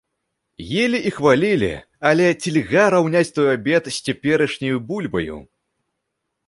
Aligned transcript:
Елі 0.83 0.99
і 1.09 1.11
хвалілі, 1.17 1.69
але 2.13 2.25
ці 2.41 2.49
льга 2.57 2.87
раўняць 2.97 3.25
той 3.37 3.47
абед 3.55 3.83
з 3.95 4.03
цяперашняю 4.09 4.77
бульбаю? 4.91 5.37